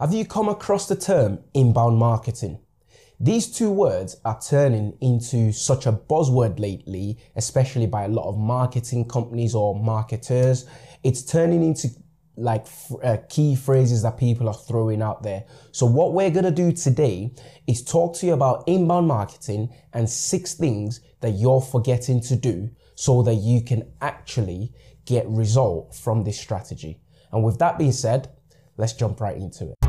[0.00, 2.58] Have you come across the term inbound marketing?
[3.20, 8.38] These two words are turning into such a buzzword lately, especially by a lot of
[8.38, 10.64] marketing companies or marketers.
[11.04, 11.90] It's turning into
[12.38, 12.66] like
[13.04, 15.44] uh, key phrases that people are throwing out there.
[15.70, 17.34] So what we're going to do today
[17.66, 22.70] is talk to you about inbound marketing and six things that you're forgetting to do
[22.94, 24.72] so that you can actually
[25.04, 27.02] get result from this strategy.
[27.32, 28.30] And with that being said,
[28.78, 29.79] let's jump right into it.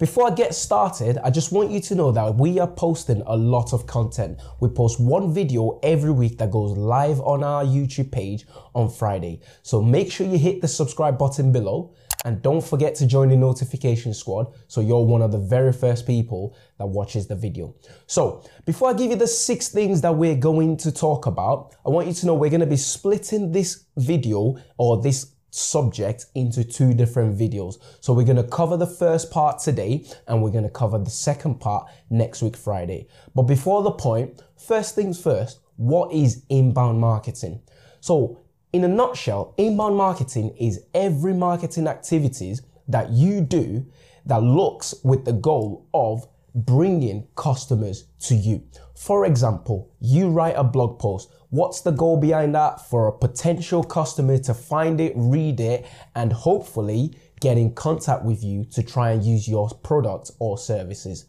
[0.00, 3.36] Before I get started, I just want you to know that we are posting a
[3.36, 4.40] lot of content.
[4.58, 9.40] We post one video every week that goes live on our YouTube page on Friday.
[9.62, 11.94] So make sure you hit the subscribe button below
[12.24, 16.06] and don't forget to join the notification squad so you're one of the very first
[16.06, 17.74] people that watches the video.
[18.06, 21.90] So before I give you the six things that we're going to talk about, I
[21.90, 26.64] want you to know we're going to be splitting this video or this subject into
[26.64, 27.78] two different videos.
[28.00, 31.10] So we're going to cover the first part today and we're going to cover the
[31.10, 33.08] second part next week Friday.
[33.34, 37.62] But before the point, first things first, what is inbound marketing?
[38.00, 38.40] So
[38.72, 43.86] in a nutshell, inbound marketing is every marketing activities that you do
[44.26, 48.62] that looks with the goal of bringing customers to you.
[48.94, 51.30] For example, you write a blog post.
[51.50, 52.80] What's the goal behind that?
[52.88, 58.44] For a potential customer to find it, read it, and hopefully get in contact with
[58.44, 61.24] you to try and use your products or services.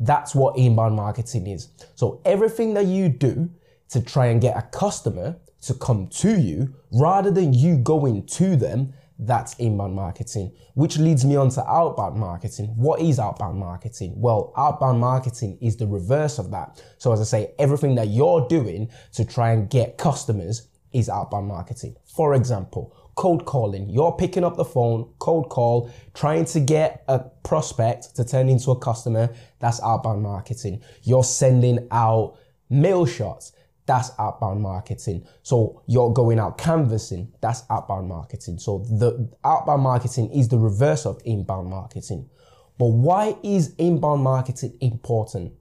[0.00, 1.68] That's what inbound marketing is.
[1.94, 3.50] So everything that you do
[3.90, 8.56] to try and get a customer to come to you rather than you going to
[8.56, 8.94] them
[9.26, 12.66] that's inbound marketing, which leads me on to outbound marketing.
[12.76, 14.14] What is outbound marketing?
[14.16, 16.82] Well, outbound marketing is the reverse of that.
[16.98, 21.48] So as I say, everything that you're doing to try and get customers is outbound
[21.48, 21.96] marketing.
[22.04, 23.90] For example, cold calling.
[23.90, 28.70] You're picking up the phone, cold call, trying to get a prospect to turn into
[28.70, 29.34] a customer.
[29.58, 30.82] That's outbound marketing.
[31.02, 32.38] You're sending out
[32.70, 33.52] mail shots
[33.90, 35.26] that's outbound marketing.
[35.42, 38.60] So you're going out canvassing, that's outbound marketing.
[38.60, 42.30] So the outbound marketing is the reverse of inbound marketing.
[42.78, 45.54] But why is inbound marketing important?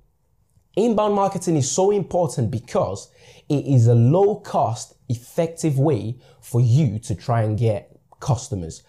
[0.75, 3.09] Inbound marketing is so important because
[3.49, 8.83] it is a low cost, effective way for you to try and get customers.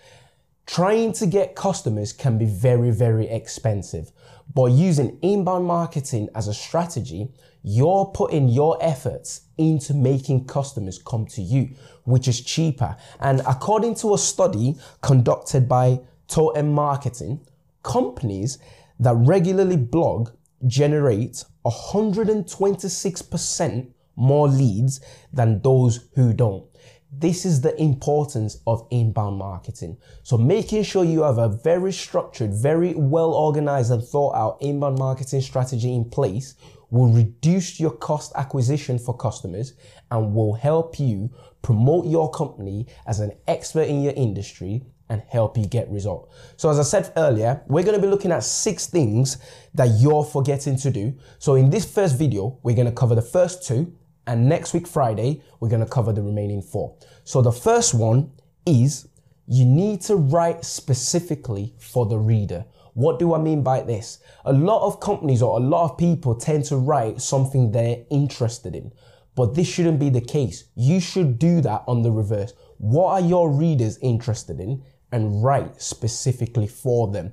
[0.66, 4.12] Trying to get customers can be very, very expensive,
[4.54, 7.28] but using inbound marketing as a strategy,
[7.62, 11.68] you're putting your efforts into making customers come to you,
[12.04, 12.96] which is cheaper.
[13.18, 17.40] And according to a study conducted by Totem Marketing,
[17.82, 18.58] companies
[18.98, 20.30] that regularly blog
[20.66, 25.00] generate 126% more leads
[25.32, 26.64] than those who don't.
[27.12, 29.96] This is the importance of inbound marketing.
[30.22, 34.98] So making sure you have a very structured, very well organized and thought out inbound
[34.98, 36.54] marketing strategy in place
[36.90, 39.74] will reduce your cost acquisition for customers
[40.10, 41.30] and will help you
[41.62, 46.30] promote your company as an expert in your industry and help you get result.
[46.56, 49.38] So as I said earlier, we're going to be looking at six things
[49.74, 51.18] that you're forgetting to do.
[51.40, 53.92] So in this first video, we're going to cover the first two
[54.26, 56.96] and next week, Friday, we're going to cover the remaining four.
[57.24, 58.32] So the first one
[58.66, 59.08] is
[59.46, 62.64] you need to write specifically for the reader.
[62.94, 64.18] What do I mean by this?
[64.44, 68.76] A lot of companies or a lot of people tend to write something they're interested
[68.76, 68.92] in,
[69.34, 70.64] but this shouldn't be the case.
[70.74, 72.52] You should do that on the reverse.
[72.78, 74.82] What are your readers interested in?
[75.12, 77.32] And write specifically for them.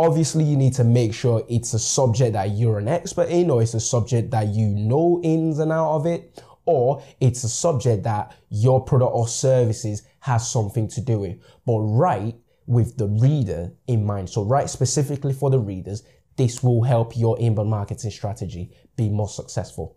[0.00, 3.62] Obviously, you need to make sure it's a subject that you're an expert in, or
[3.62, 8.04] it's a subject that you know ins and out of it, or it's a subject
[8.04, 11.38] that your product or services has something to do with.
[11.66, 12.36] But write
[12.66, 14.28] with the reader in mind.
[14.28, 16.04] So write specifically for the readers.
[16.36, 19.96] This will help your inbound marketing strategy be more successful.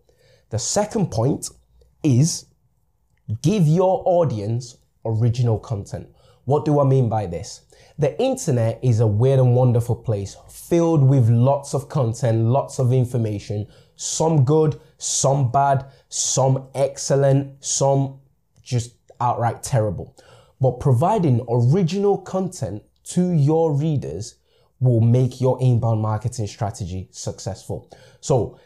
[0.50, 1.50] The second point
[2.02, 2.46] is
[3.42, 6.08] give your audience original content.
[6.44, 7.62] What do I mean by this?
[7.98, 12.92] The internet is a weird and wonderful place filled with lots of content, lots of
[12.92, 18.20] information, some good, some bad, some excellent, some
[18.62, 20.16] just outright terrible.
[20.60, 24.36] But providing original content to your readers
[24.80, 27.88] will make your inbound marketing strategy successful.
[28.20, 28.58] So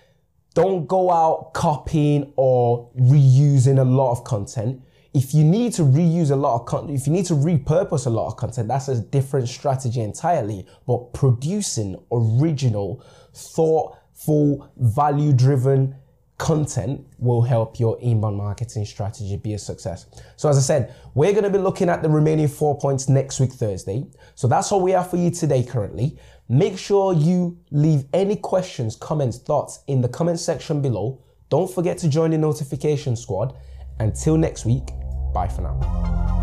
[0.55, 4.83] don't go out copying or reusing a lot of content
[5.17, 8.11] if you need to reuse a lot of content, if you need to repurpose a
[8.11, 10.67] lot of content, that's a different strategy entirely.
[10.87, 13.03] But producing original,
[13.33, 15.95] thoughtful, value driven
[16.37, 20.05] content will help your inbound marketing strategy be a success.
[20.37, 23.41] So as I said, we're going to be looking at the remaining four points next
[23.41, 24.05] week, Thursday.
[24.35, 26.19] So that's all we have for you today currently.
[26.51, 31.23] Make sure you leave any questions, comments, thoughts in the comment section below.
[31.49, 33.57] Don't forget to join the notification squad.
[33.99, 34.91] Until next week,
[35.37, 36.36] bye for now.